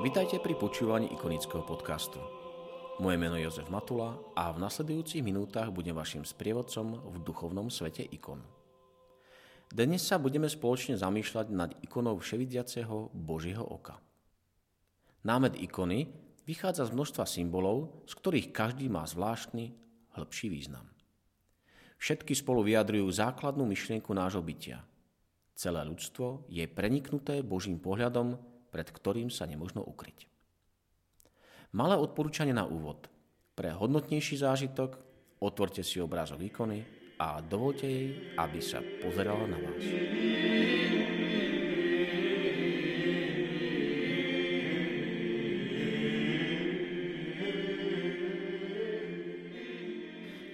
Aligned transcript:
Vitajte 0.00 0.40
pri 0.40 0.56
počúvaní 0.56 1.12
ikonického 1.12 1.60
podcastu. 1.60 2.24
Moje 3.04 3.20
meno 3.20 3.36
je 3.36 3.44
Jozef 3.44 3.68
Matula 3.68 4.16
a 4.32 4.48
v 4.48 4.56
nasledujúcich 4.56 5.20
minútach 5.20 5.68
budem 5.68 5.92
vašim 5.92 6.24
sprievodcom 6.24 7.04
v 7.04 7.20
duchovnom 7.20 7.68
svete 7.68 8.08
ikon. 8.08 8.40
Dnes 9.68 10.00
sa 10.00 10.16
budeme 10.16 10.48
spoločne 10.48 10.96
zamýšľať 10.96 11.52
nad 11.52 11.76
ikonou 11.84 12.16
vševidiaceho 12.16 13.12
Božieho 13.12 13.60
oka. 13.60 14.00
Námed 15.28 15.60
ikony 15.60 16.08
vychádza 16.48 16.88
z 16.88 16.96
množstva 16.96 17.28
symbolov, 17.28 18.08
z 18.08 18.16
ktorých 18.16 18.56
každý 18.56 18.88
má 18.88 19.04
zvláštny, 19.04 19.76
hĺbší 20.16 20.48
význam. 20.48 20.88
Všetky 22.00 22.32
spolu 22.32 22.64
vyjadrujú 22.64 23.04
základnú 23.04 23.68
myšlienku 23.68 24.16
nášho 24.16 24.40
bytia. 24.40 24.80
Celé 25.52 25.84
ľudstvo 25.84 26.48
je 26.48 26.64
preniknuté 26.64 27.44
Božím 27.44 27.76
pohľadom 27.76 28.48
pred 28.70 28.86
ktorým 28.88 29.28
sa 29.28 29.44
nemožno 29.44 29.82
ukryť. 29.82 30.30
Malé 31.74 31.94
odporúčanie 31.94 32.54
na 32.54 32.66
úvod. 32.66 33.06
Pre 33.54 33.70
hodnotnejší 33.70 34.40
zážitok 34.40 34.98
otvorte 35.42 35.86
si 35.86 36.02
obrázok 36.02 36.42
ikony 36.42 36.82
a 37.20 37.38
dovolte 37.44 37.86
jej, 37.86 38.34
aby 38.38 38.58
sa 38.58 38.80
pozerala 39.04 39.44
na 39.44 39.58
vás. 39.60 39.84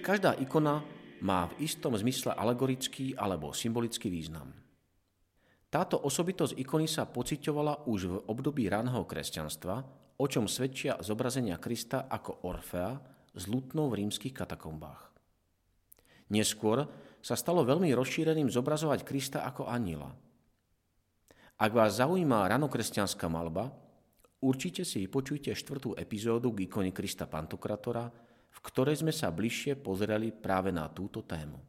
Každá 0.03 0.39
ikona 0.39 0.87
má 1.19 1.51
v 1.51 1.67
istom 1.67 1.91
zmysle 1.91 2.31
alegorický 2.31 3.11
alebo 3.19 3.51
symbolický 3.51 4.07
význam. 4.07 4.66
Táto 5.67 5.99
osobitosť 5.99 6.55
ikony 6.55 6.87
sa 6.87 7.03
pociťovala 7.03 7.91
už 7.91 7.99
v 8.07 8.15
období 8.31 8.71
raného 8.71 9.03
kresťanstva, 9.03 9.75
o 10.17 10.25
čom 10.25 10.47
svedčia 10.47 10.95
zobrazenia 11.03 11.59
Krista 11.59 12.07
ako 12.07 12.47
Orfea 12.47 12.95
s 13.35 13.43
lutnou 13.51 13.91
v 13.91 14.01
rímskych 14.03 14.31
katakombách. 14.31 15.11
Neskôr 16.31 16.87
sa 17.19 17.35
stalo 17.35 17.67
veľmi 17.67 17.91
rozšíreným 17.91 18.47
zobrazovať 18.47 19.03
Krista 19.03 19.39
ako 19.43 19.67
aniela. 19.67 20.15
Ak 21.57 21.71
vás 21.75 21.99
zaujíma 21.99 22.47
ranokresťanská 22.47 23.27
malba, 23.27 23.73
určite 24.39 24.87
si 24.87 25.03
vypočujte 25.03 25.51
štvrtú 25.51 25.99
epizódu 25.99 26.53
k 26.55 26.69
ikone 26.69 26.95
Krista 26.95 27.27
Pantokratora, 27.27 28.07
v 28.47 28.59
ktorej 28.63 29.03
sme 29.03 29.11
sa 29.11 29.33
bližšie 29.33 29.75
pozreli 29.77 30.31
práve 30.31 30.71
na 30.71 30.87
túto 30.87 31.27
tému. 31.27 31.59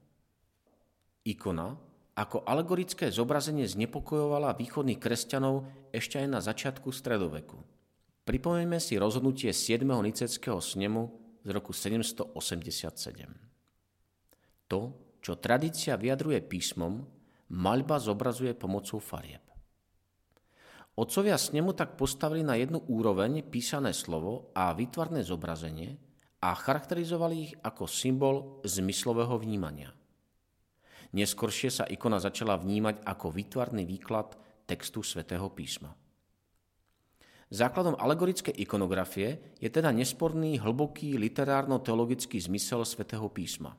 Ikona, 1.26 1.87
ako 2.18 2.42
alegorické 2.42 3.14
zobrazenie 3.14 3.62
znepokojovala 3.70 4.58
východných 4.58 4.98
kresťanov 4.98 5.70
ešte 5.94 6.18
aj 6.18 6.26
na 6.26 6.42
začiatku 6.42 6.90
stredoveku. 6.90 7.62
Pripomeňme 8.26 8.82
si 8.82 8.98
rozhodnutie 8.98 9.54
7. 9.54 9.86
niceckého 9.86 10.58
snemu 10.58 11.14
z 11.46 11.48
roku 11.54 11.70
787. 11.70 12.34
To, 14.66 14.80
čo 15.22 15.38
tradícia 15.38 15.94
vyjadruje 15.94 16.42
písmom, 16.42 17.06
maľba 17.54 18.02
zobrazuje 18.02 18.52
pomocou 18.58 18.98
farieb. 18.98 19.46
Otcovia 20.98 21.38
snemu 21.38 21.78
tak 21.78 21.94
postavili 21.94 22.42
na 22.42 22.58
jednu 22.58 22.82
úroveň 22.90 23.46
písané 23.46 23.94
slovo 23.94 24.50
a 24.58 24.74
výtvarné 24.74 25.22
zobrazenie 25.22 25.94
a 26.42 26.50
charakterizovali 26.58 27.36
ich 27.38 27.54
ako 27.62 27.86
symbol 27.86 28.58
zmyslového 28.66 29.38
vnímania. 29.38 29.94
Neskôršie 31.16 31.72
sa 31.72 31.84
ikona 31.88 32.20
začala 32.20 32.60
vnímať 32.60 33.00
ako 33.04 33.32
výtvarný 33.32 33.88
výklad 33.88 34.36
textu 34.68 35.00
svätého 35.00 35.48
písma. 35.48 35.96
Základom 37.48 37.96
alegorickej 37.96 38.52
ikonografie 38.60 39.56
je 39.56 39.72
teda 39.72 39.88
nesporný 39.88 40.60
hlboký 40.60 41.16
literárno-teologický 41.16 42.36
zmysel 42.36 42.84
svätého 42.84 43.24
písma. 43.32 43.72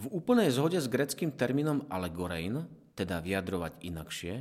V 0.00 0.08
úplnej 0.08 0.48
zhode 0.48 0.80
s 0.80 0.88
greckým 0.88 1.36
termínom 1.36 1.84
allegorein, 1.92 2.64
teda 2.96 3.20
vyjadrovať 3.20 3.84
inakšie, 3.84 4.34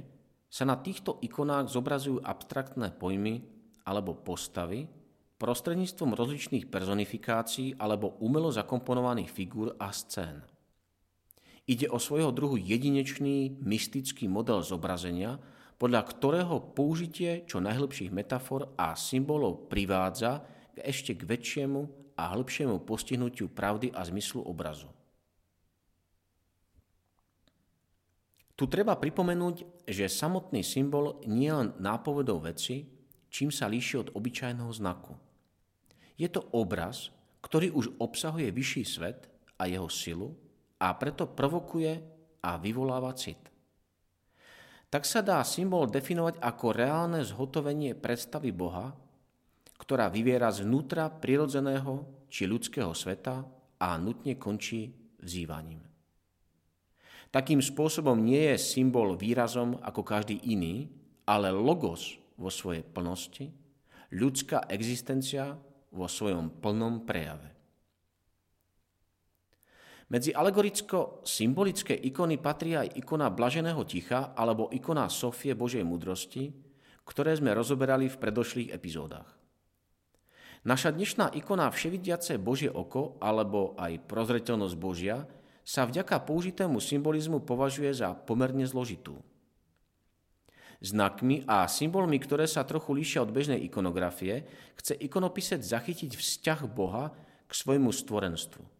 sa 0.47 0.63
na 0.63 0.80
týchto 0.80 1.19
ikonách 1.19 1.68
zobrazujú 1.68 2.24
abstraktné 2.24 2.96
pojmy 2.96 3.44
alebo 3.84 4.16
postavy 4.16 4.88
prostredníctvom 5.36 6.16
rozličných 6.16 6.72
personifikácií 6.72 7.75
alebo 7.75 8.16
umelo 8.24 8.51
zakomponovaných 8.56 9.31
figúr 9.36 9.75
a 9.75 9.91
scén. 9.91 10.44
Ide 11.69 11.85
o 11.94 12.02
svojho 12.02 12.34
druhu 12.34 12.57
jedinečný 12.57 13.62
mystický 13.62 14.25
model 14.25 14.66
zobrazenia, 14.66 15.38
podľa 15.78 16.02
ktorého 16.02 16.74
použitie 16.74 17.46
čo 17.46 17.62
najhlbších 17.62 18.09
metafor 18.09 18.74
a 18.74 18.97
symbolov 18.97 19.69
privádza 19.69 20.41
k 20.74 20.81
ešte 20.81 21.13
k 21.13 21.30
väčšiemu 21.30 21.81
a 22.18 22.34
hĺbšiemu 22.34 22.81
postihnutiu 22.81 23.53
pravdy 23.53 23.94
a 23.94 24.02
zmyslu 24.02 24.41
obrazu. 24.41 24.90
Tu 28.57 28.68
treba 28.68 28.97
pripomenúť, 28.97 29.88
že 29.88 30.12
samotný 30.12 30.66
symbol 30.66 31.22
nie 31.30 31.47
len 31.47 31.78
nápovedou 31.80 32.44
veci, 32.44 32.84
čím 33.30 33.53
sa 33.53 33.69
líši 33.69 33.96
od 34.03 34.12
obyčajného 34.18 34.74
znaku. 34.74 35.16
Je 36.19 36.28
to 36.28 36.44
obraz, 36.51 37.13
ktorý 37.46 37.72
už 37.72 37.96
obsahuje 38.03 38.51
vyšší 38.51 38.84
svet 38.84 39.31
a 39.56 39.69
jeho 39.69 39.88
silu, 39.88 40.36
a 40.79 40.88
preto 40.95 41.28
provokuje 41.28 41.91
a 42.44 42.56
vyvoláva 42.56 43.12
cit. 43.16 43.40
Tak 44.90 45.06
sa 45.06 45.22
dá 45.22 45.44
symbol 45.45 45.85
definovať 45.85 46.41
ako 46.41 46.66
reálne 46.73 47.22
zhotovenie 47.22 47.94
predstavy 47.94 48.50
Boha, 48.50 48.89
ktorá 49.78 50.09
vyviera 50.09 50.50
zvnútra 50.50 51.13
prirodzeného 51.13 52.25
či 52.28 52.50
ľudského 52.50 52.91
sveta 52.97 53.45
a 53.79 53.89
nutne 54.01 54.35
končí 54.35 54.89
vzývaním. 55.22 55.85
Takým 57.29 57.62
spôsobom 57.62 58.18
nie 58.18 58.50
je 58.53 58.57
symbol 58.57 59.13
výrazom 59.13 59.78
ako 59.85 60.01
každý 60.01 60.41
iný, 60.50 60.89
ale 61.29 61.53
logos 61.53 62.18
vo 62.41 62.50
svojej 62.50 62.81
plnosti, 62.81 63.53
ľudská 64.09 64.66
existencia 64.73 65.53
vo 65.94 66.09
svojom 66.09 66.57
plnom 66.57 67.06
prejave. 67.06 67.59
Medzi 70.09 70.34
alegoricko-symbolické 70.34 71.94
ikony 71.94 72.42
patrí 72.42 72.74
aj 72.74 72.97
ikona 72.97 73.30
Blaženého 73.30 73.86
ticha 73.86 74.34
alebo 74.34 74.74
ikona 74.74 75.06
Sofie 75.06 75.53
Božej 75.53 75.86
mudrosti, 75.86 76.50
ktoré 77.06 77.38
sme 77.38 77.53
rozoberali 77.53 78.09
v 78.09 78.18
predošlých 78.18 78.74
epizódach. 78.74 79.38
Naša 80.66 80.98
dnešná 80.98 81.38
ikona 81.38 81.69
Vševidiace 81.69 82.42
Božie 82.42 82.74
oko 82.74 83.22
alebo 83.22 83.78
aj 83.78 84.02
prozreteľnosť 84.09 84.75
Božia 84.81 85.30
sa 85.62 85.86
vďaka 85.86 86.25
použitému 86.25 86.81
symbolizmu 86.81 87.46
považuje 87.46 87.94
za 87.94 88.18
pomerne 88.18 88.66
zložitú. 88.66 89.22
Znakmi 90.81 91.45
a 91.45 91.69
symbolmi, 91.69 92.18
ktoré 92.18 92.50
sa 92.50 92.66
trochu 92.66 92.98
líšia 92.98 93.22
od 93.22 93.30
bežnej 93.30 93.62
ikonografie, 93.62 94.50
chce 94.74 94.98
ikonopisec 94.98 95.62
zachytiť 95.62 96.18
vzťah 96.18 96.66
Boha 96.66 97.13
k 97.45 97.51
svojmu 97.54 97.94
stvorenstvu– 97.94 98.66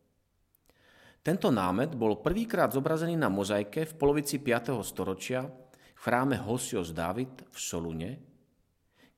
tento 1.30 1.54
námet 1.54 1.94
bol 1.94 2.18
prvýkrát 2.18 2.74
zobrazený 2.74 3.14
na 3.14 3.30
mozaike 3.30 3.86
v 3.86 3.94
polovici 4.02 4.42
5. 4.42 4.82
storočia 4.82 5.46
v 5.46 6.02
chráme 6.02 6.42
Hosios 6.42 6.90
David 6.90 7.46
v 7.54 7.58
Solune, 7.62 8.12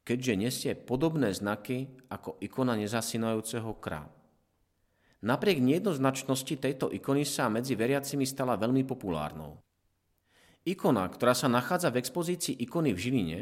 keďže 0.03 0.33
nesie 0.35 0.71
podobné 0.75 1.31
znaky 1.31 1.87
ako 2.11 2.35
ikona 2.43 2.75
nezasínajúceho 2.75 3.79
krá. 3.79 4.11
Napriek 5.23 5.63
nejednoznačnosti 5.63 6.51
tejto 6.59 6.91
ikony 6.91 7.23
sa 7.23 7.47
medzi 7.47 7.79
veriacimi 7.79 8.27
stala 8.27 8.59
veľmi 8.59 8.83
populárnou. 8.83 9.55
Ikona, 10.67 11.07
ktorá 11.07 11.31
sa 11.31 11.47
nachádza 11.47 11.95
v 11.95 12.03
expozícii 12.03 12.59
ikony 12.59 12.91
v 12.91 12.99
Žiline, 13.07 13.39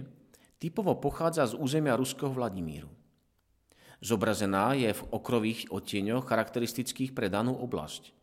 typovo 0.61 0.93
pochádza 1.01 1.49
z 1.49 1.57
územia 1.57 1.97
ruského 1.97 2.29
Vladimíru. 2.29 2.93
Zobrazená 3.97 4.77
je 4.77 4.93
v 4.93 5.05
okrových 5.09 5.73
odtieňoch 5.73 6.29
charakteristických 6.29 7.17
pre 7.17 7.33
danú 7.33 7.57
oblasť. 7.57 8.18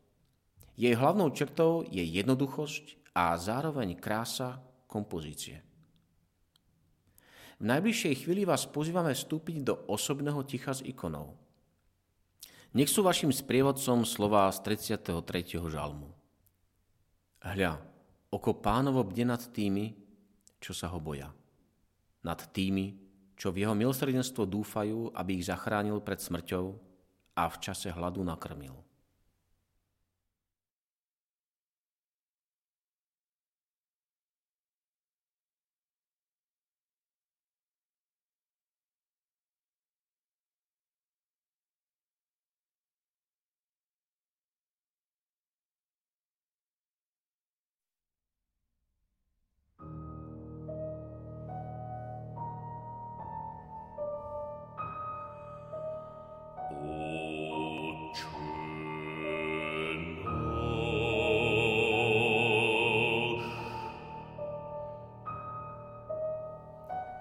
Jej 0.77 0.93
hlavnou 0.93 1.33
črtou 1.33 1.89
je 1.89 2.05
jednoduchosť 2.05 3.17
a 3.17 3.33
zároveň 3.41 3.97
krása 3.97 4.61
kompozície. 4.85 5.65
V 7.57 7.65
najbližšej 7.65 8.15
chvíli 8.21 8.45
vás 8.45 8.69
pozývame 8.69 9.17
vstúpiť 9.17 9.65
do 9.65 9.75
osobného 9.89 10.45
ticha 10.45 10.77
s 10.77 10.85
ikonou. 10.85 11.41
Nech 12.77 12.93
sú 12.93 13.01
vašim 13.01 13.33
sprievodcom 13.33 14.05
slová 14.05 14.53
z 14.53 14.61
33. 14.77 15.65
žalmu. 15.73 16.13
Hľa, 17.41 17.81
oko 18.29 18.53
pánovo 18.61 19.01
bde 19.01 19.25
nad 19.25 19.41
tými, 19.41 19.97
čo 20.61 20.77
sa 20.77 20.93
ho 20.93 21.01
boja. 21.01 21.33
Nad 22.21 22.53
tými, 22.53 22.93
čo 23.33 23.49
v 23.49 23.65
jeho 23.65 23.73
milosrdenstvo 23.73 24.45
dúfajú, 24.45 25.17
aby 25.17 25.41
ich 25.41 25.49
zachránil 25.49 26.05
pred 26.05 26.21
smrťou 26.21 26.77
a 27.33 27.49
v 27.49 27.57
čase 27.65 27.89
hladu 27.89 28.21
nakrmil. 28.21 28.86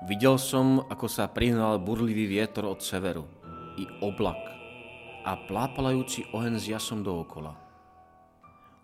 Videl 0.05 0.37
som, 0.37 0.85
ako 0.85 1.09
sa 1.09 1.25
prihnal 1.25 1.81
burlivý 1.81 2.29
vietor 2.29 2.69
od 2.69 2.77
severu 2.77 3.25
i 3.73 3.89
oblak 4.05 4.37
a 5.25 5.33
plápalajúci 5.49 6.29
oheň 6.29 6.61
s 6.61 6.69
jasom 6.69 7.01
dookola. 7.01 7.57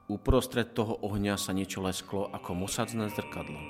Uprostred 0.09 0.73
toho 0.73 0.97
ohňa 1.06 1.38
sa 1.38 1.53
niečo 1.53 1.85
lesklo 1.85 2.25
ako 2.33 2.65
mosadzné 2.65 3.06
zrkadlo. 3.13 3.62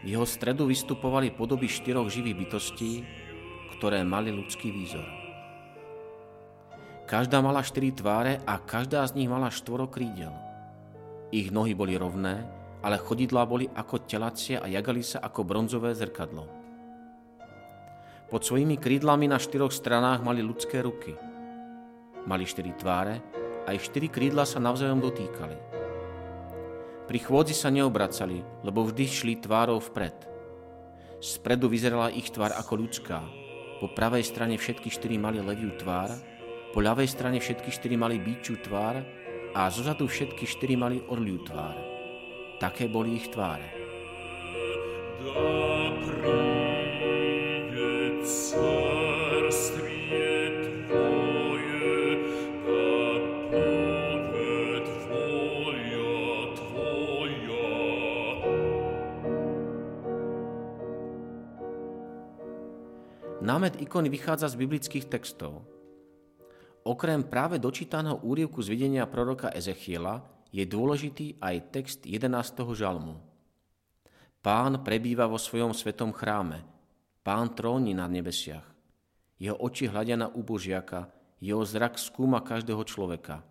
V 0.00 0.06
jeho 0.06 0.22
stredu 0.22 0.70
vystupovali 0.70 1.34
podoby 1.34 1.66
štyroch 1.66 2.06
živých 2.06 2.46
bytostí, 2.46 3.02
ktoré 3.74 4.06
mali 4.06 4.30
ľudský 4.30 4.70
výzor. 4.70 5.10
Každá 7.10 7.42
mala 7.42 7.66
štyri 7.66 7.90
tváre 7.90 8.38
a 8.46 8.62
každá 8.62 9.02
z 9.10 9.18
nich 9.18 9.26
mala 9.26 9.50
štvoro 9.50 9.90
krídel. 9.90 10.30
Ich 11.34 11.50
nohy 11.50 11.74
boli 11.74 11.98
rovné, 11.98 12.46
ale 12.84 13.00
chodidlá 13.00 13.48
boli 13.48 13.64
ako 13.72 14.04
telacie 14.04 14.60
a 14.60 14.68
jagali 14.68 15.00
sa 15.00 15.24
ako 15.24 15.40
bronzové 15.40 15.96
zrkadlo. 15.96 16.44
Pod 18.28 18.44
svojimi 18.44 18.76
krídlami 18.76 19.24
na 19.24 19.40
štyroch 19.40 19.72
stranách 19.72 20.20
mali 20.20 20.44
ľudské 20.44 20.84
ruky. 20.84 21.16
Mali 22.28 22.44
štyri 22.44 22.76
tváre 22.76 23.24
a 23.64 23.72
ich 23.72 23.88
štyri 23.88 24.12
krídla 24.12 24.44
sa 24.44 24.60
navzájom 24.60 25.00
dotýkali. 25.00 25.56
Pri 27.08 27.18
chôdzi 27.20 27.56
sa 27.56 27.72
neobracali, 27.72 28.44
lebo 28.64 28.84
vždy 28.84 29.04
šli 29.08 29.34
tvárou 29.40 29.80
vpred. 29.80 30.16
Spredu 31.24 31.72
vyzerala 31.72 32.12
ich 32.12 32.28
tvár 32.28 32.52
ako 32.52 32.84
ľudská. 32.84 33.20
Po 33.80 33.92
pravej 33.92 34.24
strane 34.28 34.60
všetky 34.60 34.92
štyri 34.92 35.16
mali 35.16 35.40
leviu 35.40 35.72
tvár, 35.76 36.12
po 36.72 36.82
ľavej 36.82 37.06
strane 37.06 37.38
všetky 37.38 37.70
štyri 37.70 37.94
mali 37.94 38.18
bíču 38.18 38.58
tvár 38.60 38.98
a 39.54 39.70
zozadu 39.70 40.10
všetky 40.10 40.42
štyri 40.42 40.74
mali 40.74 40.98
orliu 41.06 41.38
tvár. 41.44 41.93
Také 42.58 42.88
boli 42.88 43.18
ich 43.18 43.28
tváre. 43.28 43.84
Námet 63.44 63.76
ikony 63.76 64.08
vychádza 64.08 64.48
z 64.48 64.56
biblických 64.56 65.04
textov. 65.04 65.68
Okrem 66.80 67.20
práve 67.28 67.60
dočítaného 67.60 68.24
úrievku 68.24 68.64
z 68.64 68.72
videnia 68.72 69.04
proroka 69.04 69.52
Ezechiela 69.52 70.33
je 70.54 70.62
dôležitý 70.62 71.42
aj 71.42 71.74
text 71.74 72.00
11. 72.06 72.30
žalmu. 72.78 73.18
Pán 74.38 74.86
prebýva 74.86 75.26
vo 75.26 75.34
svojom 75.34 75.74
svetom 75.74 76.14
chráme. 76.14 76.62
Pán 77.26 77.58
tróni 77.58 77.90
na 77.90 78.06
nebesiach. 78.06 78.62
Jeho 79.42 79.58
oči 79.58 79.90
hľadia 79.90 80.14
na 80.14 80.30
úbožiaka, 80.30 81.10
jeho 81.42 81.66
zrak 81.66 81.98
skúma 81.98 82.38
každého 82.38 82.86
človeka. 82.86 83.42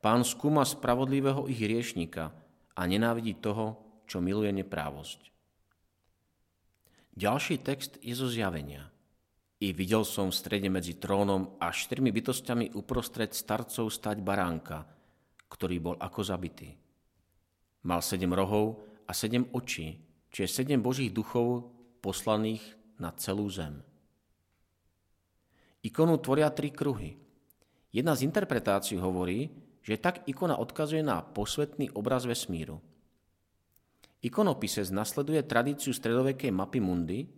Pán 0.00 0.24
skúma 0.24 0.64
spravodlivého 0.64 1.44
ich 1.44 1.60
riešnika 1.60 2.32
a 2.72 2.80
nenávidí 2.88 3.36
toho, 3.36 3.76
čo 4.08 4.24
miluje 4.24 4.48
neprávosť. 4.64 5.28
Ďalší 7.12 7.60
text 7.60 8.00
je 8.00 8.16
zo 8.16 8.32
zjavenia. 8.32 8.88
I 9.60 9.74
videl 9.76 10.08
som 10.08 10.32
v 10.32 10.38
strede 10.38 10.70
medzi 10.72 10.96
trónom 10.96 11.58
a 11.60 11.68
štyrmi 11.68 12.14
bytostiami 12.14 12.72
uprostred 12.78 13.36
starcov 13.36 13.92
stať 13.92 14.24
baránka– 14.24 14.78
ktorý 15.48 15.76
bol 15.80 15.96
ako 15.96 16.20
zabitý. 16.24 16.76
Mal 17.84 18.04
sedem 18.04 18.32
rohov 18.32 18.84
a 19.08 19.12
sedem 19.16 19.48
očí, 19.56 19.96
čiže 20.28 20.62
sedem 20.62 20.80
božích 20.84 21.12
duchov 21.12 21.72
poslaných 22.04 22.62
na 23.00 23.12
celú 23.16 23.48
zem. 23.48 23.80
Ikonu 25.82 26.18
tvoria 26.18 26.50
tri 26.50 26.74
kruhy. 26.74 27.16
Jedna 27.94 28.12
z 28.12 28.28
interpretácií 28.28 29.00
hovorí, 29.00 29.48
že 29.80 29.96
tak 29.96 30.26
ikona 30.28 30.60
odkazuje 30.60 31.00
na 31.00 31.24
posvetný 31.24 31.88
obraz 31.96 32.28
vesmíru. 32.28 32.82
Ikonopisec 34.20 34.90
nasleduje 34.90 35.40
tradíciu 35.46 35.94
stredovekej 35.94 36.50
mapy 36.50 36.82
mundy, 36.82 37.30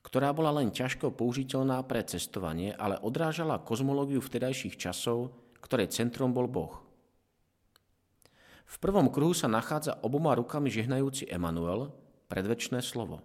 ktorá 0.00 0.32
bola 0.32 0.54
len 0.62 0.72
ťažko 0.72 1.12
použiteľná 1.12 1.82
pre 1.84 2.00
cestovanie, 2.06 2.72
ale 2.78 2.96
odrážala 3.02 3.60
kozmológiu 3.60 4.22
vtedajších 4.24 4.78
časov, 4.80 5.34
ktoré 5.60 5.90
centrom 5.90 6.32
bol 6.32 6.48
Boh. 6.48 6.85
V 8.66 8.76
prvom 8.82 9.06
kruhu 9.14 9.30
sa 9.30 9.46
nachádza 9.46 10.02
oboma 10.02 10.34
rukami 10.34 10.74
žehnajúci 10.74 11.30
Emanuel, 11.30 11.94
predvečné 12.26 12.82
slovo. 12.82 13.22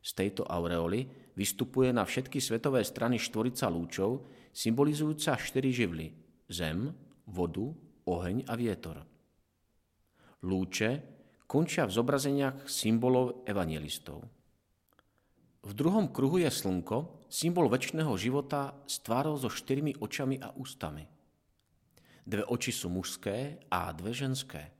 Z 0.00 0.16
tejto 0.16 0.46
aureoly 0.46 1.10
vystupuje 1.34 1.90
na 1.90 2.06
všetky 2.06 2.38
svetové 2.38 2.86
strany 2.86 3.18
štvorica 3.18 3.66
lúčov, 3.66 4.30
symbolizujúca 4.54 5.34
štyri 5.34 5.74
živly– 5.74 6.14
zem, 6.48 6.94
vodu, 7.26 7.74
oheň 8.06 8.46
a 8.46 8.54
vietor. 8.54 9.02
Lúče 10.46 11.02
končia 11.44 11.84
v 11.84 11.94
zobrazeniach 12.00 12.70
symbolov 12.70 13.44
evangelistov. 13.44 14.24
V 15.60 15.72
druhom 15.76 16.08
kruhu 16.08 16.40
je 16.40 16.48
slnko, 16.48 17.28
symbol 17.28 17.68
väčšného 17.68 18.14
života 18.16 18.72
s 18.88 19.04
tvárou 19.04 19.36
so 19.36 19.52
štyrmi 19.52 20.00
očami 20.00 20.40
a 20.40 20.54
ústami– 20.54 21.04
Dve 22.26 22.44
oči 22.44 22.72
sú 22.72 22.92
mužské 22.92 23.64
a 23.72 23.88
dve 23.96 24.12
ženské. 24.12 24.70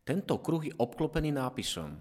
Tento 0.00 0.40
kruh 0.40 0.64
je 0.64 0.72
obklopený 0.72 1.36
nápisom 1.36 2.00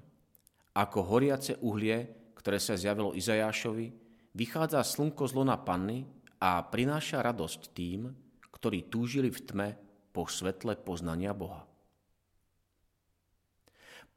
Ako 0.72 1.04
horiace 1.04 1.60
uhlie, 1.60 2.32
ktoré 2.40 2.56
sa 2.56 2.80
zjavilo 2.80 3.12
Izajášovi, 3.12 3.88
vychádza 4.32 4.80
slnko 4.86 5.28
z 5.28 5.34
lona 5.36 5.60
panny 5.60 6.08
a 6.40 6.64
prináša 6.64 7.20
radosť 7.20 7.62
tým, 7.76 8.08
ktorí 8.48 8.88
túžili 8.88 9.28
v 9.28 9.40
tme 9.44 9.70
po 10.16 10.24
svetle 10.30 10.80
poznania 10.80 11.36
Boha. 11.36 11.68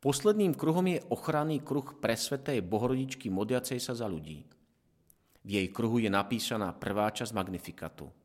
Posledným 0.01 0.57
kruhom 0.57 0.87
je 0.89 1.05
ochranný 1.13 1.61
kruh 1.61 1.99
presvetej 2.01 2.65
bohorodičky 2.65 3.29
modliacej 3.29 3.77
sa 3.83 3.93
za 3.93 4.09
ľudí. 4.09 4.49
V 5.45 5.49
jej 5.49 5.69
kruhu 5.69 6.01
je 6.01 6.09
napísaná 6.09 6.73
prvá 6.73 7.13
časť 7.13 7.37
Magnifikatu– 7.37 8.09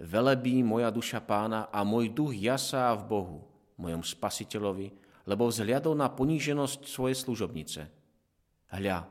Velebí 0.00 0.64
moja 0.64 0.88
duša 0.88 1.20
pána 1.20 1.68
a 1.68 1.84
môj 1.84 2.08
duch 2.08 2.32
jasá 2.32 2.88
v 2.96 3.04
Bohu, 3.04 3.38
mojom 3.76 4.00
spasiteľovi, 4.00 4.96
lebo 5.28 5.44
vzhliadol 5.44 5.92
na 5.92 6.08
poníženosť 6.08 6.88
svojej 6.88 7.16
služobnice. 7.20 7.84
Hľa, 8.72 9.04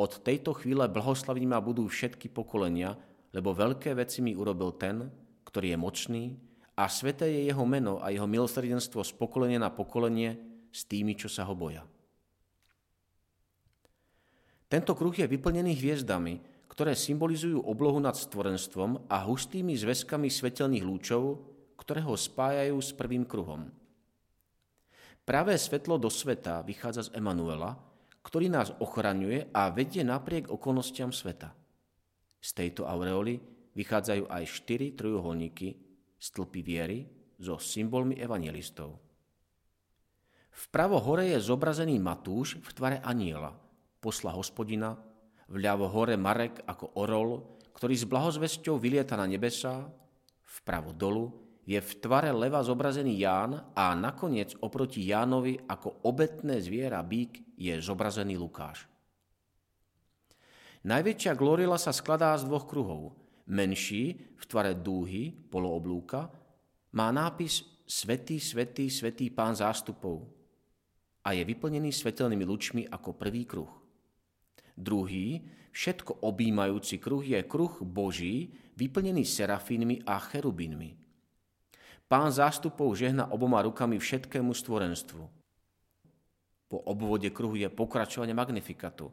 od 0.00 0.12
tejto 0.24 0.56
chvíle 0.56 0.88
blahoslavní 0.88 1.44
ma 1.44 1.60
budú 1.60 1.84
všetky 1.84 2.32
pokolenia, 2.32 2.96
lebo 3.36 3.52
veľké 3.52 3.92
veci 3.92 4.24
mi 4.24 4.32
urobil 4.32 4.72
ten, 4.80 5.12
ktorý 5.44 5.76
je 5.76 5.78
mocný 5.78 6.24
a 6.72 6.88
sveté 6.88 7.28
je 7.28 7.52
jeho 7.52 7.64
meno 7.68 8.00
a 8.00 8.08
jeho 8.08 8.24
milosrdenstvo 8.24 9.04
z 9.04 9.12
pokolenia 9.20 9.60
na 9.60 9.68
pokolenie 9.68 10.40
s 10.72 10.88
tými, 10.88 11.12
čo 11.20 11.28
sa 11.28 11.44
ho 11.44 11.52
boja. 11.52 11.84
Tento 14.70 14.96
kruh 14.96 15.12
je 15.12 15.28
vyplnený 15.28 15.76
hviezdami, 15.76 16.40
ktoré 16.70 16.94
symbolizujú 16.94 17.66
oblohu 17.66 17.98
nad 17.98 18.14
stvorenstvom 18.14 19.10
a 19.10 19.26
hustými 19.26 19.74
zväzkami 19.74 20.30
svetelných 20.30 20.86
lúčov, 20.86 21.42
ktoré 21.74 22.06
ho 22.06 22.14
spájajú 22.14 22.78
s 22.78 22.94
prvým 22.94 23.26
kruhom. 23.26 23.66
Pravé 25.26 25.58
svetlo 25.58 25.98
do 25.98 26.06
sveta 26.06 26.62
vychádza 26.62 27.10
z 27.10 27.18
Emanuela, 27.18 27.74
ktorý 28.22 28.46
nás 28.46 28.70
ochraňuje 28.78 29.50
a 29.50 29.74
vedie 29.74 30.06
napriek 30.06 30.46
okolnostiam 30.46 31.10
sveta. 31.10 31.50
Z 32.38 32.50
tejto 32.56 32.86
aureoly 32.86 33.42
vychádzajú 33.74 34.30
aj 34.30 34.44
štyri 34.46 34.94
trojuholníky, 34.94 35.74
stĺpy 36.16 36.60
viery 36.62 36.98
so 37.40 37.58
symbolmi 37.58 38.14
evangelistov. 38.20 39.00
Vpravo 40.50 41.00
hore 41.00 41.32
je 41.32 41.38
zobrazený 41.40 41.96
Matúš 41.98 42.60
v 42.60 42.70
tvare 42.76 42.98
aniela, 43.00 43.56
posla 44.02 44.36
hospodina, 44.36 44.98
vľavo 45.50 45.86
hore 45.90 46.14
Marek 46.14 46.62
ako 46.64 46.96
orol, 47.02 47.30
ktorý 47.74 47.94
s 47.94 48.06
blahozvesťou 48.06 48.78
vylieta 48.78 49.18
na 49.18 49.26
nebesá, 49.26 49.86
vpravo 50.62 50.94
dolu 50.94 51.30
je 51.66 51.78
v 51.78 51.92
tvare 52.02 52.34
leva 52.34 52.62
zobrazený 52.64 53.20
Ján 53.20 53.74
a 53.74 53.94
nakoniec 53.94 54.56
oproti 54.62 55.06
Jánovi 55.06 55.58
ako 55.70 56.06
obetné 56.06 56.58
zviera 56.58 56.98
bík 57.02 57.54
je 57.58 57.76
zobrazený 57.78 58.34
Lukáš. 58.40 58.86
Najväčšia 60.80 61.36
glorila 61.36 61.76
sa 61.76 61.92
skladá 61.92 62.32
z 62.40 62.48
dvoch 62.48 62.64
kruhov. 62.64 63.12
Menší, 63.50 64.16
v 64.38 64.44
tvare 64.46 64.78
dúhy, 64.78 65.34
polooblúka, 65.50 66.30
má 66.96 67.10
nápis 67.10 67.66
Svetý, 67.90 68.38
svetý, 68.38 68.86
svetý 68.86 69.34
pán 69.34 69.58
zástupov 69.58 70.22
a 71.26 71.34
je 71.34 71.42
vyplnený 71.42 71.90
svetelnými 71.90 72.46
lučmi 72.46 72.82
ako 72.86 73.18
prvý 73.18 73.42
kruh. 73.42 73.79
Druhý, 74.80 75.44
všetko 75.76 76.24
objímajúci 76.24 76.96
kruh 76.96 77.20
je 77.20 77.36
kruh 77.44 77.84
Boží, 77.84 78.56
vyplnený 78.80 79.28
serafínmi 79.28 80.08
a 80.08 80.16
cherubínmi. 80.16 80.96
Pán 82.08 82.32
zástupov 82.32 82.96
žehna 82.96 83.28
oboma 83.28 83.60
rukami 83.60 84.00
všetkému 84.00 84.56
stvorenstvu. 84.56 85.22
Po 86.70 86.78
obvode 86.88 87.28
kruhu 87.28 87.60
je 87.60 87.68
pokračovanie 87.68 88.32
magnifikatu. 88.32 89.12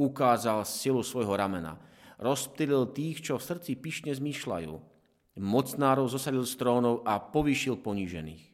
Ukázal 0.00 0.64
silu 0.64 1.04
svojho 1.04 1.36
ramena. 1.36 1.76
Rozptýlil 2.16 2.94
tých, 2.96 3.20
čo 3.20 3.36
v 3.36 3.46
srdci 3.46 3.76
pyšne 3.76 4.16
zmýšľajú. 4.16 4.74
Mocnárov 5.38 6.08
zosadil 6.08 6.46
z 6.48 6.54
trónov 6.56 7.04
a 7.04 7.20
povýšil 7.20 7.78
ponížených. 7.84 8.48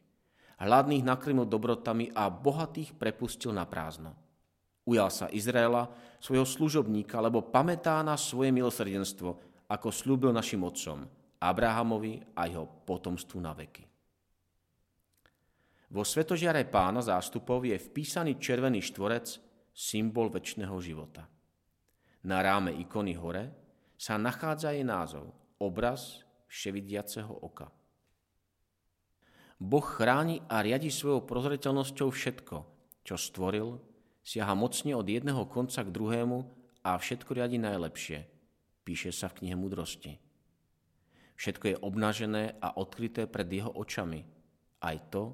Hladných 0.59 1.07
nakrmil 1.07 1.47
dobrotami 1.47 2.11
a 2.11 2.27
bohatých 2.27 2.99
prepustil 2.99 3.55
na 3.55 3.63
prázdno. 3.63 4.11
Ujal 4.89 5.09
sa 5.13 5.25
Izraela, 5.29 5.87
svojho 6.19 6.45
služobníka, 6.45 7.19
lebo 7.23 7.47
pamätá 7.47 8.03
na 8.03 8.19
svoje 8.19 8.51
milosrdenstvo, 8.51 9.29
ako 9.71 9.87
slúbil 9.89 10.35
našim 10.35 10.61
otcom, 10.63 11.07
Abrahamovi 11.39 12.19
a 12.35 12.45
jeho 12.45 12.67
potomstvu 12.83 13.39
na 13.39 13.55
veky. 13.55 13.87
Vo 15.89 16.05
svetožiare 16.05 16.69
pána 16.69 17.01
zástupov 17.01 17.65
je 17.65 17.73
vpísaný 17.73 18.37
červený 18.37 18.83
štvorec, 18.93 19.41
symbol 19.73 20.29
väčšného 20.29 20.75
života. 20.83 21.25
Na 22.27 22.43
ráme 22.43 22.75
ikony 22.75 23.15
hore 23.15 23.49
sa 23.95 24.19
nachádza 24.19 24.75
jej 24.75 24.83
názov, 24.83 25.31
obraz 25.57 26.21
vševidiaceho 26.51 27.31
oka. 27.31 27.71
Boh 29.59 29.83
chráni 29.83 30.39
a 30.47 30.63
riadi 30.63 30.91
svojou 30.91 31.23
prozreteľnosťou 31.27 32.07
všetko, 32.11 32.55
čo 33.03 33.15
stvoril 33.15 33.79
siaha 34.29 34.53
mocne 34.53 34.93
od 34.93 35.09
jedného 35.09 35.49
konca 35.49 35.81
k 35.81 35.89
druhému 35.89 36.37
a 36.85 37.01
všetko 37.01 37.33
riadi 37.33 37.57
najlepšie, 37.57 38.29
píše 38.85 39.09
sa 39.09 39.25
v 39.33 39.41
knihe 39.41 39.57
Mudrosti. 39.57 40.21
Všetko 41.33 41.65
je 41.73 41.81
obnažené 41.81 42.61
a 42.61 42.77
odkryté 42.77 43.25
pred 43.25 43.49
jeho 43.49 43.73
očami, 43.73 44.21
aj 44.85 44.97
to, 45.09 45.33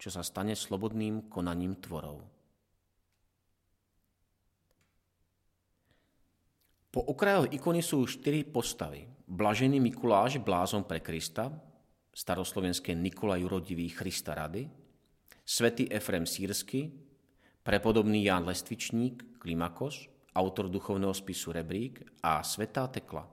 čo 0.00 0.08
sa 0.08 0.24
stane 0.24 0.56
slobodným 0.56 1.28
konaním 1.28 1.76
tvorov. 1.84 2.24
Po 6.90 7.00
okrajoch 7.12 7.52
ikony 7.52 7.84
sú 7.84 8.08
štyri 8.08 8.42
postavy. 8.48 9.04
Blažený 9.28 9.78
Mikuláš, 9.78 10.40
blázon 10.42 10.88
pre 10.88 11.04
Krista, 11.04 11.52
staroslovenské 12.10 12.96
Nikola 12.96 13.38
Jurodivý 13.38 13.92
Christa 13.92 14.34
Rady, 14.34 14.66
svätý 15.44 15.86
Efrem 15.86 16.26
Sírsky, 16.26 17.09
prepodobný 17.60 18.24
Ján 18.24 18.48
Lestvičník, 18.48 19.40
Klimakos, 19.40 20.08
autor 20.32 20.72
duchovného 20.72 21.12
spisu 21.12 21.52
Rebrík 21.52 22.00
a 22.24 22.40
Svetá 22.40 22.88
Tekla. 22.88 23.28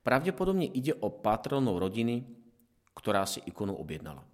Pravdepodobne 0.00 0.64
ide 0.70 0.96
o 0.96 1.12
patronov 1.12 1.82
rodiny, 1.82 2.24
ktorá 2.96 3.28
si 3.28 3.42
ikonu 3.44 3.76
objednala. 3.76 4.24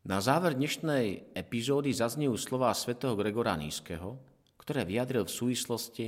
Na 0.00 0.18
záver 0.24 0.56
dnešnej 0.56 1.36
epizódy 1.36 1.92
zaznejú 1.92 2.32
slová 2.40 2.72
svätého 2.72 3.12
Gregora 3.14 3.52
Nízkeho, 3.58 4.16
ktoré 4.56 4.88
vyjadril 4.88 5.28
v 5.28 5.36
súvislosti 5.36 6.06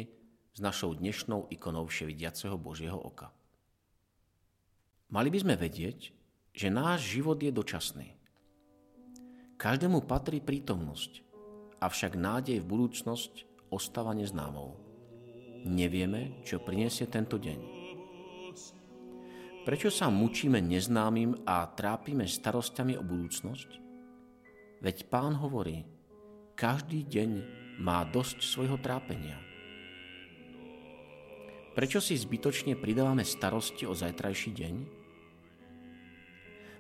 s 0.52 0.59
našou 0.61 0.97
dnešnou 0.97 1.52
ikonou 1.52 1.88
vševidiaceho 1.88 2.57
Božieho 2.57 2.97
oka. 2.97 3.33
Mali 5.12 5.28
by 5.28 5.38
sme 5.45 5.54
vedieť, 5.61 6.12
že 6.57 6.73
náš 6.73 7.04
život 7.12 7.37
je 7.37 7.52
dočasný. 7.52 8.16
Každému 9.62 10.11
patrí 10.11 10.42
prítomnosť, 10.42 11.23
avšak 11.78 12.19
nádej 12.19 12.59
v 12.59 12.66
budúcnosť 12.66 13.47
ostáva 13.71 14.11
neznámou. 14.11 14.75
Nevieme, 15.62 16.42
čo 16.42 16.59
prinesie 16.59 17.07
tento 17.07 17.38
deň. 17.38 17.59
Prečo 19.62 19.95
sa 19.95 20.11
mučíme 20.11 20.59
neznámym 20.59 21.47
a 21.47 21.62
trápime 21.71 22.26
starostiami 22.26 22.99
o 22.99 23.07
budúcnosť? 23.07 23.71
Veď 24.83 25.07
pán 25.07 25.38
hovorí, 25.38 25.87
každý 26.59 27.07
deň 27.07 27.31
má 27.78 28.02
dosť 28.02 28.42
svojho 28.42 28.83
trápenia. 28.83 29.38
Prečo 31.78 32.02
si 32.02 32.19
zbytočne 32.19 32.75
pridávame 32.75 33.23
starosti 33.23 33.87
o 33.87 33.95
zajtrajší 33.95 34.50
deň? 34.59 34.75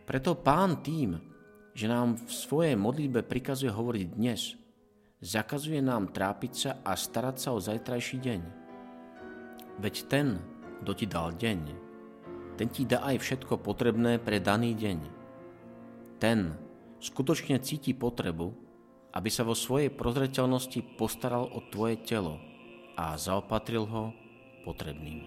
Preto 0.02 0.34
pán 0.34 0.82
tým, 0.82 1.30
že 1.72 1.88
nám 1.88 2.20
v 2.20 2.30
svojej 2.32 2.76
modlitbe 2.76 3.24
prikazuje 3.24 3.72
hovoriť 3.72 4.06
dnes, 4.12 4.56
zakazuje 5.24 5.80
nám 5.80 6.12
trápiť 6.12 6.52
sa 6.52 6.70
a 6.84 6.92
starať 6.96 7.36
sa 7.40 7.48
o 7.56 7.62
zajtrajší 7.62 8.16
deň. 8.20 8.40
Veď 9.80 9.94
ten, 10.08 10.26
kto 10.84 10.92
ti 10.92 11.06
dal 11.08 11.32
deň, 11.32 11.58
ten 12.60 12.68
ti 12.68 12.84
dá 12.84 13.00
aj 13.08 13.16
všetko 13.24 13.64
potrebné 13.64 14.20
pre 14.20 14.36
daný 14.36 14.76
deň. 14.76 14.98
Ten 16.20 16.52
skutočne 17.00 17.58
cíti 17.64 17.96
potrebu, 17.96 18.52
aby 19.16 19.28
sa 19.32 19.42
vo 19.42 19.56
svojej 19.56 19.88
prozreteľnosti 19.88 21.00
postaral 21.00 21.48
o 21.48 21.64
tvoje 21.72 22.00
telo 22.04 22.36
a 22.96 23.16
zaopatril 23.16 23.88
ho 23.88 24.12
potrebným. 24.68 25.26